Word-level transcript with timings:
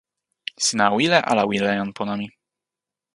sina 0.65 0.85
wile 0.95 1.19
ala 1.31 1.43
wile 1.49 1.69
jan 1.77 1.89
pona 1.97 2.13
mi? 2.19 2.27